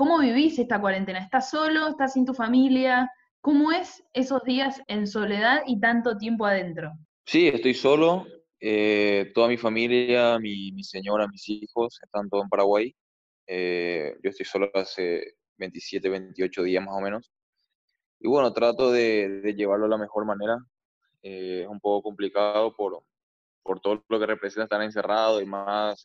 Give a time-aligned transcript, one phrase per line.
[0.00, 1.18] ¿Cómo vivís esta cuarentena?
[1.18, 1.88] ¿Estás solo?
[1.88, 3.12] ¿Estás sin tu familia?
[3.42, 6.92] ¿Cómo es esos días en soledad y tanto tiempo adentro?
[7.26, 8.26] Sí, estoy solo.
[8.58, 12.96] Eh, toda mi familia, mi, señora, mis hijos están todos en Paraguay.
[13.46, 17.30] Eh, yo estoy solo hace 27, 28 días más o menos.
[18.20, 20.56] Y bueno, trato de, de llevarlo de la mejor manera.
[21.22, 23.02] Eh, es un poco complicado por,
[23.62, 26.02] por todo lo que representa estar encerrado y más,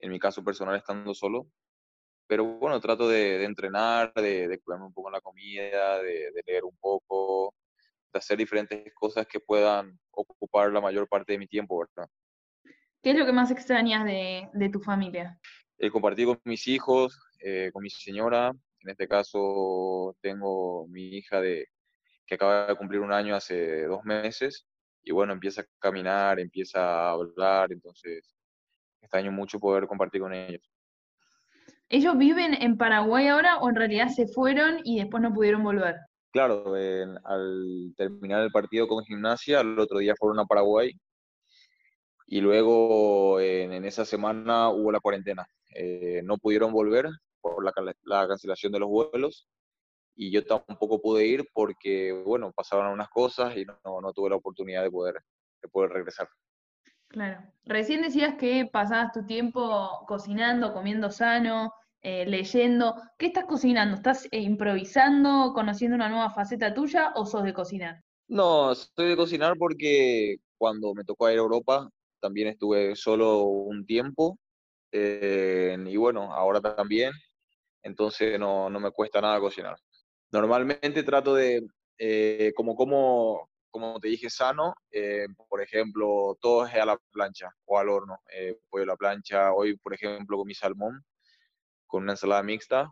[0.00, 1.46] en mi caso personal, estando solo.
[2.26, 6.32] Pero bueno, trato de, de entrenar, de, de, cuidarme un poco en la comida, de,
[6.32, 7.54] de leer un poco,
[8.12, 12.10] de hacer diferentes cosas que puedan ocupar la mayor parte de mi tiempo, ¿verdad?
[13.02, 15.38] ¿Qué es lo que más extrañas de, de tu familia?
[15.78, 18.52] El compartir con mis hijos, eh, con mi señora.
[18.80, 21.68] En este caso tengo mi hija de,
[22.26, 24.66] que acaba de cumplir un año hace dos meses
[25.02, 28.34] y bueno, empieza a caminar, empieza a hablar, entonces
[29.00, 30.68] extraño mucho poder compartir con ellos.
[31.88, 35.96] ¿Ellos viven en Paraguay ahora o en realidad se fueron y después no pudieron volver?
[36.32, 40.92] Claro, en, al terminar el partido con Gimnasia, el otro día fueron a Paraguay
[42.26, 45.46] y luego en, en esa semana hubo la cuarentena.
[45.74, 47.08] Eh, no pudieron volver
[47.40, 49.46] por la, la, cancelación de los vuelos
[50.16, 54.36] y yo tampoco pude ir porque, bueno, pasaron unas cosas y no, no tuve la
[54.36, 55.14] oportunidad de poder,
[55.62, 56.28] de poder regresar.
[57.16, 57.40] Claro.
[57.64, 61.72] Recién decías que pasabas tu tiempo cocinando, comiendo sano,
[62.02, 62.94] eh, leyendo.
[63.16, 63.96] ¿Qué estás cocinando?
[63.96, 68.02] ¿Estás eh, improvisando, conociendo una nueva faceta tuya o sos de cocinar?
[68.28, 71.88] No, soy de cocinar porque cuando me tocó ir a Europa
[72.20, 74.38] también estuve solo un tiempo
[74.92, 77.12] eh, y bueno, ahora también,
[77.82, 79.78] entonces no, no, me cuesta nada cocinar.
[80.30, 81.66] Normalmente trato de,
[82.54, 83.48] como, como,
[83.78, 88.18] como te dije, sano, eh, por ejemplo, todo es a la plancha o al horno,
[88.70, 91.04] pollo a la plancha, hoy por ejemplo con mi salmón,
[91.86, 92.90] con una ensalada mixta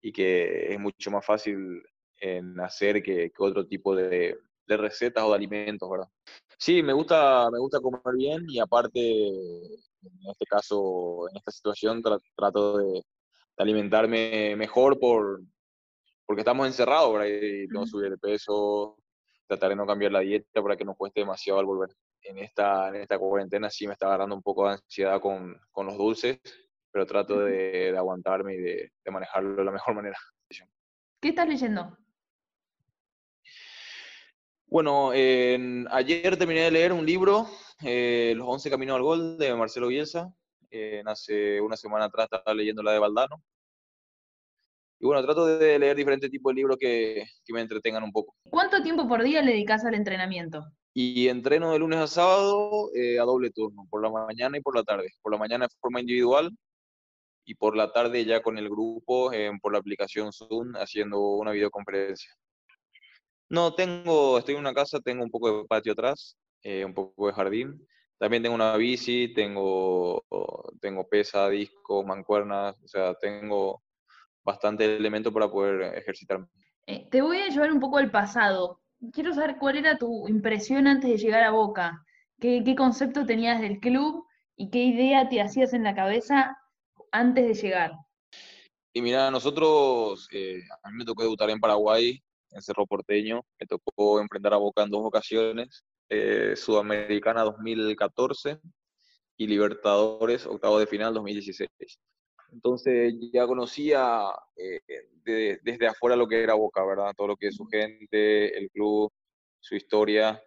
[0.00, 1.82] y que es mucho más fácil
[2.20, 6.08] en hacer que, que otro tipo de, de, recetas o de alimentos, ¿verdad?
[6.58, 12.02] Sí, me gusta, me gusta comer bien y aparte, en este caso, en esta situación,
[12.02, 13.02] tra trato de, de,
[13.56, 15.40] alimentarme mejor por,
[16.26, 17.28] porque estamos encerrados, ¿verdad?
[17.28, 18.98] Y no subir de peso,
[19.48, 21.96] tratar de no cambiar la dieta para que no cueste demasiado al volver.
[22.22, 25.86] En esta, en esta cuarentena sí me está agarrando un poco de ansiedad con, con
[25.86, 26.38] los dulces,
[26.92, 30.16] pero trato de, de aguantarme y de, de, manejarlo de la mejor manera.
[31.20, 31.96] ¿Qué estás leyendo?
[34.66, 37.48] Bueno, eh, ayer terminé de leer un libro,
[37.82, 40.30] eh, Los 11 Caminos al Gol, de Marcelo Bielsa.
[40.70, 43.42] Eh, hace una semana atrás estaba leyendo la de Valdano.
[45.00, 48.34] Y bueno, trato de leer diferentes tipos de libros que, que me entretengan un poco.
[48.50, 50.64] ¿Cuánto tiempo por día le dedicas al entrenamiento?
[50.92, 54.82] Y entreno de lunes a sábado a doble turno, por la mañana y por la
[54.82, 55.10] tarde.
[55.22, 56.50] Por la mañana de forma individual
[57.44, 59.30] y por la tarde ya con el grupo
[59.62, 62.30] por la aplicación Zoom haciendo una videoconferencia.
[63.50, 67.28] No, tengo, estoy en una casa, tengo un poco de patio atrás, eh, un poco
[67.28, 67.86] de jardín.
[68.18, 70.22] También tengo una bici, tengo,
[70.80, 73.80] tengo pesa, discos, mancuernas, o sea, tengo
[74.48, 76.46] bastante elemento para poder ejercitarme.
[76.86, 78.80] Eh, te voy a llevar un poco al pasado.
[79.12, 82.02] Quiero saber cuál era tu impresión antes de llegar a Boca.
[82.40, 84.24] ¿Qué, qué concepto tenías del club
[84.56, 86.56] y qué idea te hacías en la cabeza
[87.12, 87.92] antes de llegar?
[88.94, 92.18] Y mira, nosotros, eh, a mí me tocó debutar en Paraguay
[92.50, 93.42] en Cerro Porteño.
[93.60, 98.58] Me tocó enfrentar a Boca en dos ocasiones, eh, Sudamericana 2014
[99.36, 101.68] y Libertadores, octavo de final 2016.
[102.52, 104.26] Entonces ya conocía
[104.56, 104.80] eh,
[105.24, 107.12] de, desde afuera lo que era Boca, ¿verdad?
[107.16, 109.12] Todo lo que es su gente, el club,
[109.60, 110.42] su historia,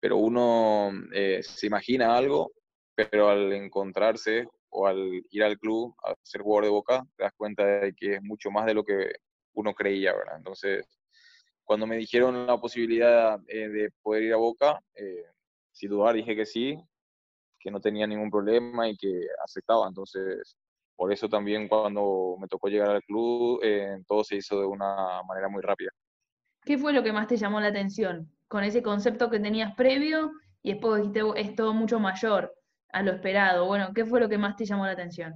[0.00, 2.52] pero uno eh, se imagina algo,
[2.94, 7.32] pero al encontrarse o al ir al club a ser jugador de Boca, te das
[7.36, 9.12] cuenta de que es mucho más de lo que
[9.54, 10.36] uno creía, ¿verdad?
[10.36, 10.86] Entonces,
[11.64, 15.24] cuando me dijeron la posibilidad eh, de poder ir a Boca, eh,
[15.72, 16.78] sin dudar dije que sí,
[17.58, 19.88] que no tenía ningún problema y que aceptaba.
[19.88, 20.56] Entonces,
[20.96, 25.22] por eso también cuando me tocó llegar al club, eh, todo se hizo de una
[25.22, 25.90] manera muy rápida.
[26.64, 28.32] ¿Qué fue lo que más te llamó la atención?
[28.48, 30.32] Con ese concepto que tenías previo
[30.62, 32.54] y después dijiste, es todo mucho mayor
[32.92, 33.66] a lo esperado.
[33.66, 35.34] Bueno, ¿qué fue lo que más te llamó la atención?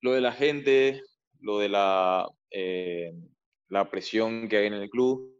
[0.00, 1.02] Lo de la gente,
[1.40, 2.28] lo de la...
[2.50, 3.12] Eh,
[3.68, 5.34] la presión que hay en el club.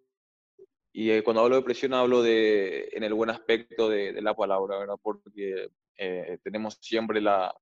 [0.92, 4.34] Y eh, cuando hablo de presión hablo de, en el buen aspecto de, de la
[4.34, 4.96] palabra, ¿verdad?
[5.00, 7.54] Porque eh, tenemos siempre la,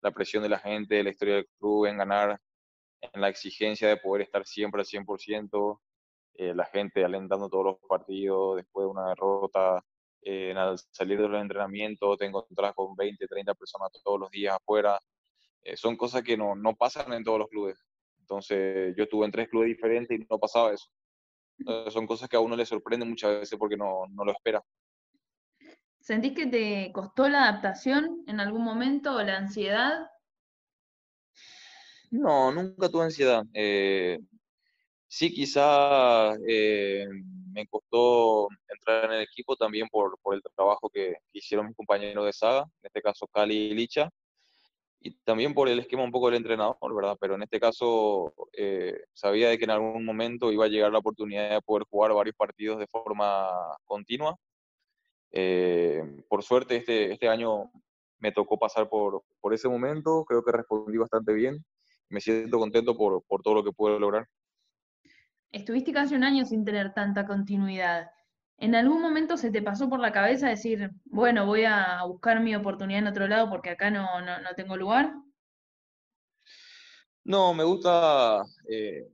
[0.00, 2.40] la, presión de la gente, la historia del club, en ganar,
[3.00, 5.80] en la exigencia de poder estar siempre al 100%,
[6.34, 9.84] eh, la gente alentando todos los partidos después de una derrota.
[10.22, 14.54] Eh, al salir de los entrenamientos te encontrás con 20, 30 personas todos los días
[14.54, 14.98] afuera,
[15.62, 17.78] eh, son cosas que no, no, pasan en todos los clubes.
[18.20, 20.90] Entonces, yo estuve en tres clubes diferentes y no pasaba eso.
[21.90, 24.62] son cosas que a uno le sorprende muchas veces porque no, no lo espera.
[26.10, 30.10] ¿Sentís que te costó la adaptación en algún momento o la ansiedad?
[32.10, 33.44] No, nunca tuve ansiedad.
[33.54, 34.18] Eh,
[35.06, 37.06] sí, quizás eh,
[37.52, 42.26] me costó entrar en el equipo también por, por el trabajo que, hicieron mis compañeros
[42.26, 44.10] de saga, en este caso Cali y Licha,
[44.98, 47.16] y también por el esquema un poco del entrenador, ¿verdad?
[47.20, 50.98] Pero en este caso eh, sabía de que en algún momento iba a llegar la
[50.98, 53.48] oportunidad de poder jugar varios partidos de forma
[53.84, 54.36] continua
[55.32, 57.70] eh, por suerte este, este año
[58.18, 61.64] me tocó pasar por, por ese momento, creo que respondí bastante bien,
[62.08, 64.26] me siento contento por, por todo lo que pude lograr.
[65.52, 68.10] Estuviste casi un año sin tener tanta continuidad.
[68.58, 72.54] ¿En algún momento se te pasó por la cabeza decir, bueno, voy a buscar mi
[72.54, 75.14] oportunidad en otro lado porque acá no, no, no tengo lugar?
[77.24, 79.08] No, me gusta, eh,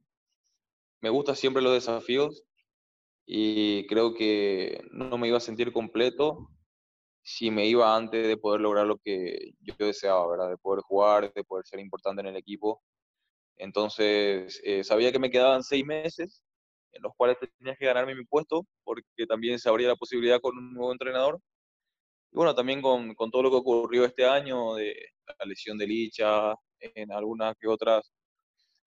[1.00, 2.45] me gusta siempre los desafíos
[3.26, 6.49] y creo que no me iba a sentir completo
[7.23, 10.50] si me iba antes de poder lograr lo que yo deseaba, ¿verdad?
[10.50, 12.82] De poder jugar, de poder ser importante en el equipo.
[13.56, 16.43] Entonces, eh, sabía que me quedaban seis meses
[16.93, 20.56] en los cuales tenía que ganarme mi puesto, porque también se abría la posibilidad con
[20.56, 21.40] un nuevo entrenador.
[22.32, 24.94] Y bueno, también con, con todo lo que ocurrió este año, de
[25.26, 28.12] la lesión de Licha, en algunas que otras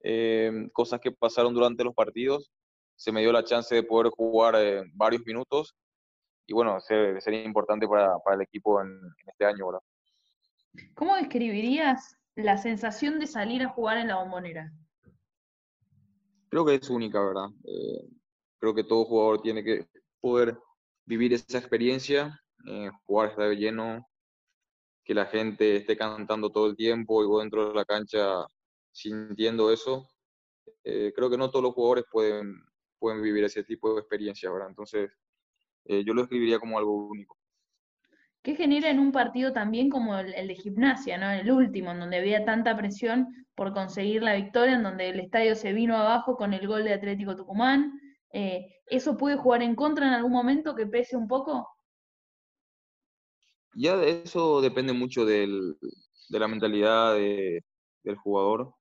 [0.01, 2.51] eh, cosas que pasaron durante los partidos,
[2.99, 5.73] se me dio la chance de poder jugar eh, varios minutos
[6.45, 9.67] y bueno, sería importante para, para el equipo en, este año.
[9.67, 9.81] ¿verdad?
[10.95, 14.73] ¿Cómo describirías la sensación de salir a jugar en la bombonera?
[16.49, 17.47] Creo que es única, ¿verdad?
[17.63, 18.09] Eh,
[18.57, 19.87] creo que todo jugador tiene que
[20.19, 20.57] poder
[21.05, 22.37] vivir esa experiencia,
[22.67, 24.05] eh, jugar estar lleno,
[25.05, 28.45] que la gente esté cantando todo el tiempo y vos dentro de la cancha
[28.91, 30.05] sintiendo eso.
[30.83, 32.68] creo que no todos los jugadores pueden,
[32.99, 34.69] pueden vivir ese tipo de experiencia, ¿verdad?
[34.69, 35.11] Entonces,
[35.85, 37.37] eh, yo lo escribiría como algo único.
[38.41, 41.29] ¿Qué genera en un partido también como el, de gimnasia, ¿no?
[41.29, 45.55] El último, en donde había tanta presión por conseguir la victoria, en donde el estadio
[45.55, 47.99] se vino abajo con el gol de Atlético Tucumán.
[48.31, 51.67] Eh, ¿Eso puede jugar en contra en algún momento que pese un poco?
[53.73, 55.77] Ya de eso depende mucho del,
[56.29, 58.73] de la mentalidad del jugador.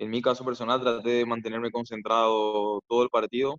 [0.00, 3.56] En mi caso personal traté de mantenerme concentrado todo el partido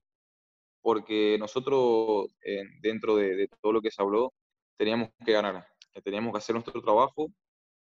[0.81, 4.33] porque nosotros eh, dentro de, todo lo que se habló
[4.77, 5.67] teníamos que ganar,
[6.03, 7.27] teníamos que hacer nuestro trabajo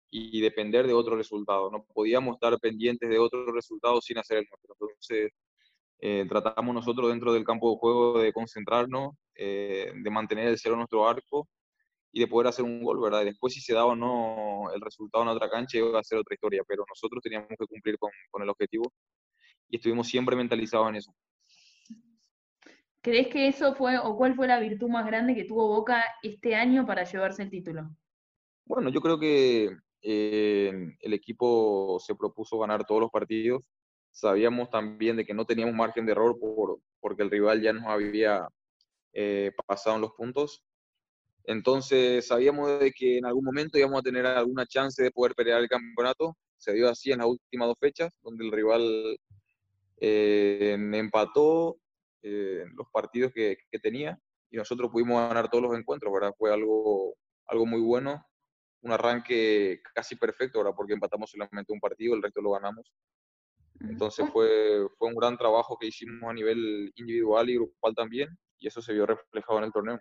[0.10, 1.70] y depender de otro resultado.
[1.70, 4.76] No podíamos estar pendientes de otro resultado sin hacer el nuestro.
[4.90, 5.32] Entonces
[6.00, 10.76] eh, tratamos nosotros dentro del campo de juego de concentrarnos, eh, de mantener el cero
[10.76, 11.48] nuestro arco
[12.12, 13.24] y de poder hacer un gol, ¿verdad?
[13.24, 16.34] después si se daba o no el resultado en otra cancha iba a ser otra
[16.34, 18.92] historia, pero nosotros teníamos que cumplir con, con el objetivo
[19.69, 21.16] y estuvimos siempre mentalizados en eso.
[23.02, 26.54] ¿Crees que eso fue, o cuál fue la virtud más grande que tuvo Boca este
[26.54, 27.90] año para llevarse el título?
[28.66, 33.64] Bueno, yo creo que eh, el equipo se propuso ganar todos los partidos.
[34.12, 37.86] Sabíamos también de que no teníamos margen de error por, porque el rival ya nos
[37.86, 38.48] había
[39.14, 40.64] eh, pasado en los puntos.
[41.46, 45.62] Entonces sabíamos de que en algún momento íbamos a tener alguna chance de poder pelear
[45.62, 46.38] el campeonato.
[46.58, 49.18] Se dio así en las últimas dos fechas, donde el rival
[49.98, 51.78] eh, empató
[52.21, 54.19] eh, los partidos que, que, tenía
[54.52, 56.33] y nosotros pudimos ganar todos los encuentros, ¿verdad?
[56.38, 57.16] Fue algo,
[57.48, 58.24] algo muy bueno,
[58.81, 60.74] un arranque casi perfecto, ¿verdad?
[60.76, 62.92] Porque empatamos solamente un partido, el resto lo ganamos.
[63.80, 68.68] Entonces fue, fue un gran trabajo que hicimos a nivel individual y grupal también y
[68.68, 70.00] eso se vio reflejado en el torneo.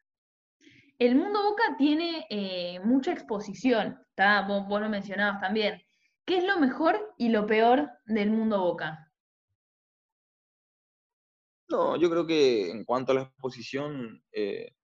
[1.01, 4.43] El mundo Boca tiene eh, mucha exposición, ¿está?
[4.43, 5.81] Vos, lo mencionabas también.
[6.27, 9.11] ¿Qué es lo mejor y lo peor del mundo Boca?
[11.71, 14.75] No, yo creo que en cuanto a la exposición, eh,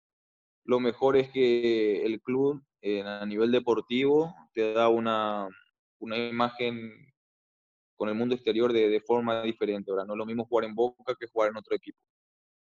[0.64, 2.64] lo mejor es que el club
[3.04, 5.46] a nivel deportivo te da una,
[5.98, 7.12] una, imagen
[7.94, 9.92] con el mundo exterior de, de forma diferente.
[9.92, 10.06] ¿verdad?
[10.06, 11.98] No es lo mismo jugar en Boca que jugar en otro equipo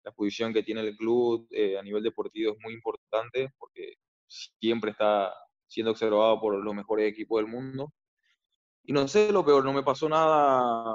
[0.04, 3.94] la posición que tiene el club eh, a nivel deportivo es muy importante porque
[4.26, 5.34] siempre está
[5.66, 7.92] siendo observado por los mejores equipos del mundo.
[8.84, 10.94] Y no sé, lo peor, no me pasó nada,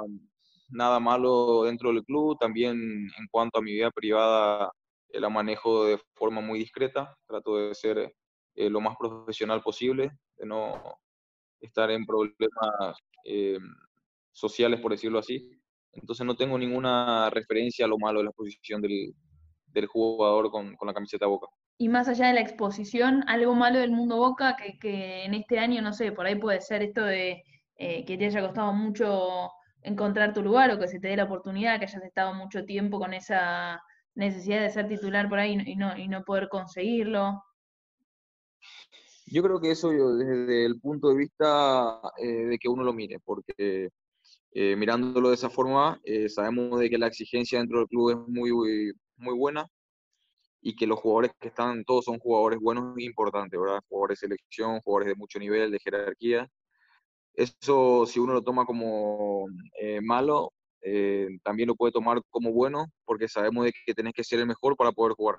[0.68, 2.38] nada malo dentro del club.
[2.38, 4.70] También en cuanto a mi vida privada,
[5.08, 7.16] eh, la manejo de forma muy discreta.
[7.26, 8.14] Trato de ser
[8.54, 10.98] eh, lo más profesional posible, de no
[11.60, 12.96] estar en problemas
[14.32, 15.59] sociales, por decirlo así.
[15.92, 19.14] Entonces no tengo ninguna referencia a lo malo de la exposición del,
[19.66, 21.48] del jugador con, con, la camiseta Boca.
[21.78, 25.58] Y más allá de la exposición, algo malo del mundo Boca que, que, en este
[25.58, 27.42] año, no sé, por ahí puede ser esto de
[27.76, 29.50] eh, que te haya costado mucho
[29.82, 32.98] encontrar tu lugar o que se te dé la oportunidad, que hayas estado mucho tiempo
[32.98, 33.80] con esa
[34.14, 37.42] necesidad de ser titular por ahí y no, y no poder conseguirlo?
[39.26, 43.18] Yo creo que eso desde el punto de vista eh, de que uno lo mire,
[43.24, 43.90] porque
[44.52, 48.16] eh, mirándolo de esa forma, eh, sabemos de que la exigencia dentro del club es
[48.28, 49.66] muy, muy buena
[50.60, 53.80] y que los jugadores que están, todos son jugadores buenos e importantes, ¿verdad?
[53.88, 56.48] Jugadores de selección, jugadores de mucho nivel, de jerarquía.
[57.34, 59.46] Eso, si uno lo toma como
[60.02, 60.52] malo,
[61.42, 64.76] también lo puede tomar como bueno, porque sabemos de que tenés que ser el mejor
[64.76, 65.38] para poder jugar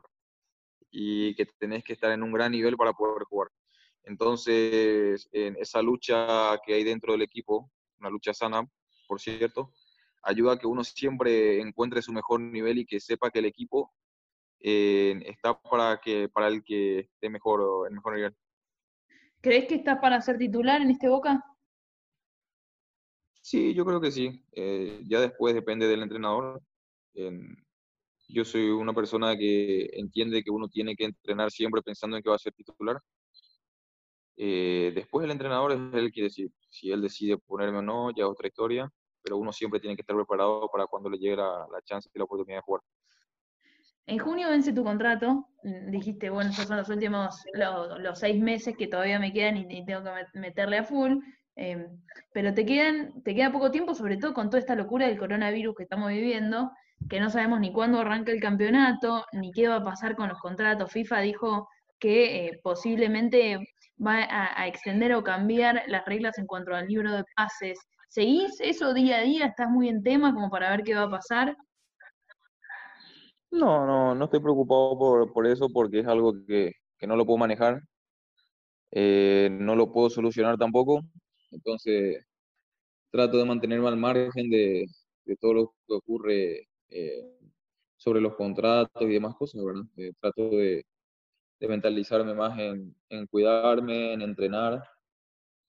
[0.92, 3.50] y que tenés que estar en un gran nivel para poder jugar.
[4.04, 8.68] Entonces, en esa lucha que hay dentro del equipo, una lucha sana,
[9.12, 9.74] por cierto,
[10.24, 13.92] ayuda a que uno siempre encuentre su mejor nivel y que sepa que el equipo
[14.62, 18.34] eh, está para que para el que esté mejor el mejor nivel.
[19.42, 21.44] ¿Crees que estás para ser titular en este Boca?
[23.42, 24.46] Sí, yo creo que sí.
[24.54, 26.62] Eh, ya después depende del entrenador.
[28.30, 32.30] yo soy una persona que entiende que uno tiene que entrenar siempre pensando en que
[32.30, 32.98] va a ser titular.
[34.38, 36.50] Eh, después el entrenador es el que decide.
[36.70, 38.92] Si él decide ponerme o no, ya es otra historia,
[39.24, 42.26] pero uno siempre tiene que estar preparado para cuando le llegue la, chance y la
[42.26, 42.82] oportunidad de jugar.
[44.08, 48.76] En junio vence tu contrato, mm, dijiste, bueno, esos son los últimos, los, seis meses
[48.78, 51.20] que todavía me quedan y, tengo que meterle a full,
[51.56, 51.86] em,
[52.34, 55.76] pero te, quedan, te queda poco tiempo, sobre todo con toda esta locura del coronavirus
[55.76, 56.72] que estamos viviendo,
[57.10, 60.40] que no sabemos ni cuándo arranca el campeonato, ni qué va a pasar con los
[60.40, 60.92] contratos.
[60.92, 61.68] FIFA dijo
[62.00, 63.60] que eh, posiblemente
[64.06, 67.80] va a, extender o cambiar las reglas en cuanto al libro de pases.
[68.12, 69.46] ¿Seguís eso día a día?
[69.46, 71.56] ¿Estás muy en tema como para ver qué va a pasar?
[73.50, 76.74] No, no, no estoy preocupado por, eso porque es algo que,
[77.08, 77.82] no lo puedo manejar.
[78.92, 81.00] Eh, no lo puedo solucionar tampoco.
[81.52, 82.26] Entonces,
[83.12, 84.88] trato de mantenerme al margen de,
[85.40, 87.40] todo lo que ocurre eh,
[87.96, 89.84] sobre los contratos y demás cosas, ¿verdad?
[89.96, 90.86] Eh, trato de,
[91.62, 94.84] de mentalizarme más en, en, cuidarme, en entrenar,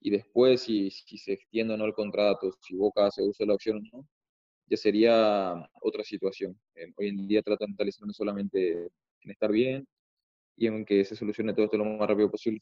[0.03, 3.55] y después si, si, se extiende o no el contrato, si Boca se usa la
[3.55, 4.09] opción o no,
[4.67, 6.59] ya sería otra situación.
[6.75, 8.91] Eh, hoy en día trato de mentalizarme solamente
[9.21, 9.87] en estar bien
[10.57, 12.61] y en que se solucione todo esto lo más rápido posible.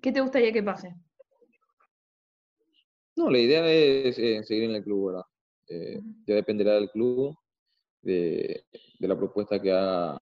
[0.00, 0.94] ¿Qué te gustaría que pase?
[3.16, 5.24] No, la idea es eh, seguir en el club, ¿verdad?
[5.68, 7.36] Eh, ya dependerá del club,
[8.02, 8.64] de,
[8.98, 10.18] de la propuesta que haga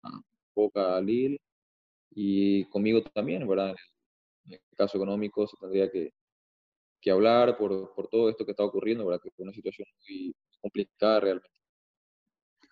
[0.56, 1.40] Boca Lille
[2.12, 3.76] y conmigo también, ¿verdad?
[4.46, 6.14] En el caso económico se tendría que,
[7.02, 9.22] que hablar por, por, todo esto que está ocurriendo, ¿verdad?
[9.22, 11.50] Que es una situación muy complicada realmente.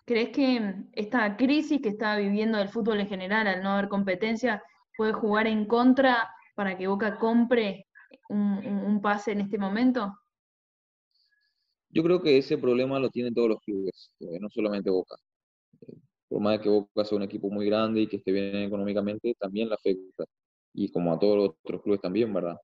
[0.04, 4.62] ¿Crees que esta crisis que está viviendo el fútbol en general, al no haber competencia,
[4.96, 7.86] puede jugar en contra para que Boca compre
[8.28, 10.18] un, un pase en este momento?
[11.90, 15.16] Yo creo que ese problema lo tienen todos los clubes, eh, no solamente Boca
[16.28, 19.68] por más que Boca sea un equipo muy grande y que esté bien económicamente, también
[19.68, 20.24] la afecta.
[20.74, 22.56] Y como a todos los otros clubes también, ¿verdad?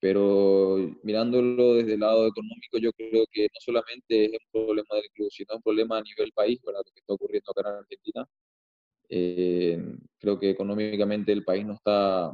[0.00, 5.10] Pero mirándolo desde el lado económico, yo creo que no solamente es un problema del
[5.12, 6.82] club, sino un problema a nivel país, ¿verdad?
[6.86, 8.28] Lo que está ocurriendo acá en Argentina.
[9.10, 12.30] Eh, creo que económicamente el país no está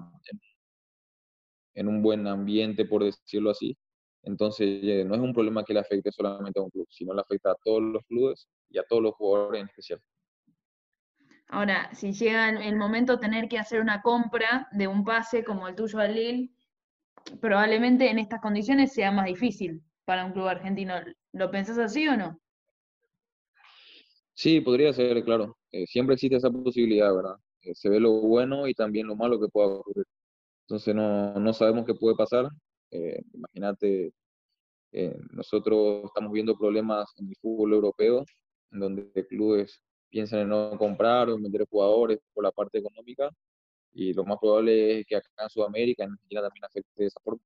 [1.75, 3.77] en, un buen ambiente, por decirlo así.
[4.23, 7.21] Entonces, eh, no es un problema que le afecte solamente a un club, sino le
[7.21, 10.01] afecta a todos los clubes y a todos los jugadores en especial.
[11.49, 15.69] Ahora, si llega el momento de tener que hacer una compra de un pase como
[15.69, 16.51] el tuyo al Lille,
[17.41, 20.95] probablemente en estas condiciones sea más difícil para un club argentino.
[21.33, 22.41] ¿Lo pensás así o no?
[24.35, 25.57] Sí, podría ser, claro.
[25.71, 27.37] Eh, siempre existe esa posibilidad, ¿verdad?
[27.63, 30.07] Eh, se ve lo bueno y también lo malo que pueda ocurrir.
[30.67, 32.49] Entonces no, no sabemos qué puede pasar.
[32.91, 34.13] Eh, imagínate,
[35.33, 38.25] nosotros estamos viendo problemas en el fútbol europeo,
[38.71, 39.81] en donde clubes
[40.15, 43.29] piensan en no comprar o en vender jugadores por la parte económica
[43.93, 47.21] y lo más probable es que acá en Sudamérica, en Argentina también afecte de esa
[47.21, 47.41] forma.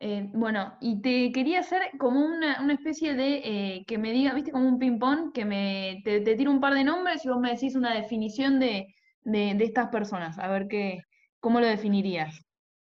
[0.00, 4.34] Eh, bueno, y te quería hacer como una, una especie de eh, que me diga,
[4.34, 7.40] viste, como un ping-pong, que me te, te, tiro un par de nombres y vos
[7.40, 11.00] me decís una definición de, de, de, estas personas, a ver qué,
[11.40, 12.38] cómo lo definirías.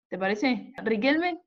[0.10, 0.74] ¿Te parece?
[0.84, 1.40] Riquelme.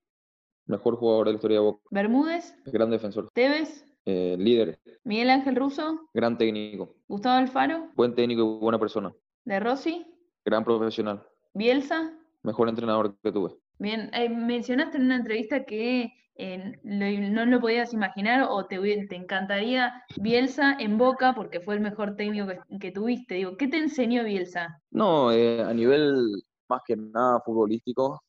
[0.65, 1.83] Mejor jugador de la historia de Boca.
[1.91, 2.55] Bermúdez.
[2.65, 3.29] Gran defensor.
[3.35, 3.85] Tevez.
[4.07, 4.79] Eh, líder.
[5.05, 6.09] Miguel Ángel Russo.
[6.15, 6.97] Gran técnico.
[7.09, 7.91] Gustavo Alfaro.
[7.95, 9.13] Buen técnico y buena persona.
[9.45, 10.07] De Rossi.
[10.45, 11.23] Gran profesional.
[11.55, 12.13] Bielsa.
[12.43, 13.55] Mejor entrenador que tuve.
[13.79, 19.17] Bien, eh, mencionaste en una entrevista que eh, no lo podías imaginar o te, te,
[19.17, 22.47] encantaría Bielsa en Boca porque fue el mejor técnico
[22.81, 23.35] que, tuviste.
[23.35, 24.81] Digo, ¿qué te enseñó Bielsa?
[24.91, 28.23] No, a nivel más que nada futbolístico,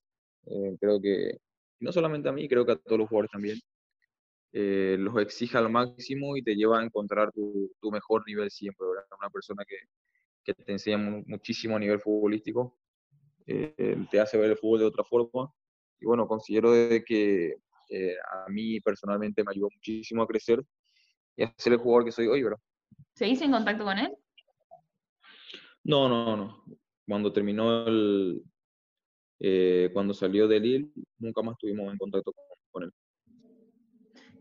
[0.79, 1.37] creo que
[1.79, 3.57] no solamente a mí, creo que a todos los jugadores también,
[4.53, 8.87] eh, los exige al máximo y te lleva a encontrar tu, tu mejor nivel siempre,
[8.87, 9.05] ¿verdad?
[9.17, 9.77] Una persona que,
[10.43, 12.77] que te enseña muchísimo a nivel futbolístico,
[13.47, 15.51] eh, te hace ver el fútbol de otra forma.
[15.99, 17.55] Y bueno, considero de que
[17.89, 18.15] eh,
[18.45, 20.63] a mí personalmente me ayudó muchísimo a crecer
[21.35, 22.59] y a ser el jugador que soy hoy, ¿verdad?
[23.13, 24.11] ¿Seguís en contacto con él?
[25.83, 26.63] No, no, no.
[27.07, 28.43] Cuando terminó el,
[29.39, 32.31] eh, cuando salió de Lille, nunca más estuvimos en contacto
[32.71, 32.91] con, él.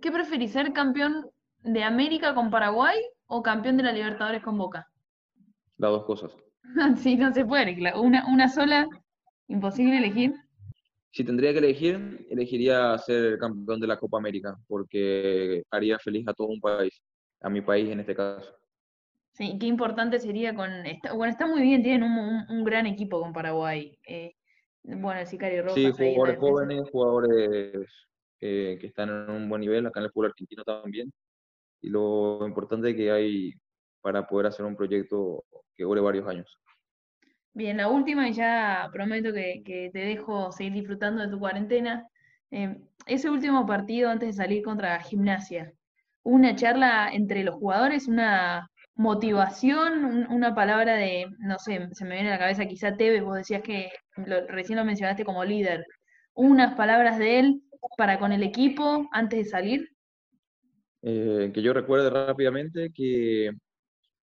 [0.00, 1.30] ¿Qué preferís, ser campeón
[1.62, 4.88] de América con Paraguay o campeón de la Libertadores con Boca?
[5.76, 6.32] Las dos cosas.
[6.96, 8.88] sí, no se puede, una, una sola,
[9.48, 10.34] imposible elegir.
[11.10, 16.34] Si tendría que elegir, elegiría ser campeón de la Copa América, porque haría feliz a
[16.34, 17.02] todo un país,
[17.40, 18.54] a mi país en este caso.
[19.32, 20.70] Sí, qué importante sería con...
[21.14, 23.98] bueno, está muy bien, tienen un, gran equipo con Paraguay.
[24.06, 24.34] Eh,
[24.82, 25.74] bueno, el Sicario Rojas.
[25.74, 28.09] Sí, jugadores jóvenes, jugadores
[28.40, 31.12] eh, que están en un buen nivel, acá en el fútbol argentino también.
[31.80, 33.52] Y lo importante que hay
[34.00, 35.44] para poder hacer un proyecto
[35.76, 36.58] que dure varios años.
[37.52, 42.06] Bien, la última, y ya prometo que, te dejo seguir disfrutando de tu cuarentena.
[42.50, 45.72] Eh, ese último partido antes de salir contra Gimnasia,
[46.22, 52.28] una charla entre los jugadores, una motivación, una palabra de, no sé, se me viene
[52.28, 53.90] a la cabeza quizá Tevez, vos decías que
[54.48, 55.84] recién lo mencionaste como líder,
[56.34, 57.62] unas palabras de él
[57.96, 59.90] para con el equipo antes de salir.
[61.02, 63.52] Eh, que yo recuerde rápidamente que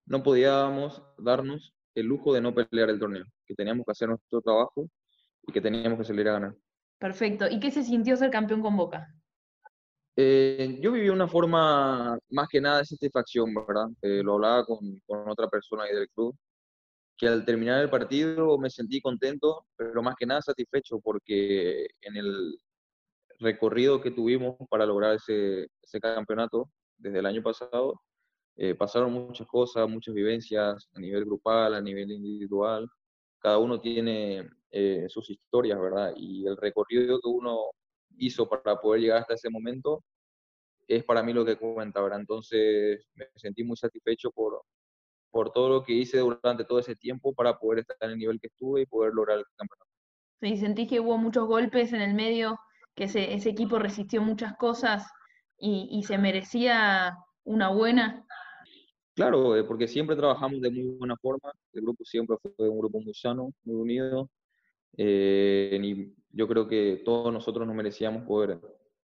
[0.06, 4.40] no podíamos darnos el lujo de no pelear el torneo, que teníamos que hacer nuestro
[4.40, 4.88] trabajo
[5.46, 6.54] y que teníamos que salir a ganar.
[6.98, 7.46] Perfecto.
[7.48, 9.08] ¿Y qué se sintió ser campeón con Boca?
[10.16, 13.86] Eh, yo viví una forma más que nada de satisfacción, ¿verdad?
[14.02, 16.36] Eh, lo hablaba con, con, otra persona ahí del club,
[17.16, 22.16] que al terminar el partido me sentí contento, pero más que nada satisfecho porque en
[22.16, 22.58] el
[23.38, 28.00] recorrido que tuvimos para lograr ese, ese campeonato desde el año pasado,
[28.56, 32.88] eh, pasaron muchas cosas, muchas vivencias a nivel grupal, a nivel individual.
[33.40, 34.48] Cada uno tiene
[35.08, 36.12] sus historias, ¿verdad?
[36.16, 37.70] Y el recorrido que uno
[38.18, 40.04] hizo para poder llegar hasta ese momento
[40.88, 42.20] es para mí lo que cuenta, ¿verdad?
[42.20, 44.62] Entonces me sentí muy satisfecho por,
[45.30, 48.40] por todo lo que hice durante todo ese tiempo para poder estar en el nivel
[48.40, 49.90] que estuve y poder lograr el campeonato.
[50.40, 52.58] Sí, sentís que hubo muchos golpes en el medio,
[52.98, 55.06] que ese, ese equipo resistió muchas cosas
[55.56, 58.26] y, y, se merecía una buena.
[59.14, 63.00] Claro, eh, porque siempre trabajamos de muy buena forma, el grupo siempre fue un grupo
[63.00, 64.28] muy sano, muy unido,
[64.96, 68.60] eh, y yo creo que todos nosotros nos merecíamos poder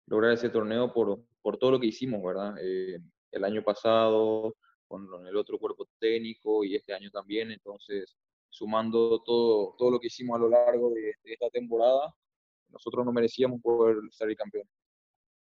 [0.08, 2.56] lograr ese torneo por, por todo lo que hicimos, ¿verdad?
[2.60, 3.00] Eh,
[3.32, 4.56] el año pasado,
[4.88, 8.16] con el otro cuerpo técnico y este año también, entonces
[8.50, 12.14] sumando todo, todo lo que hicimos a lo largo de, esta temporada,
[12.74, 14.68] nosotros nos merecíamos poder ser campeón.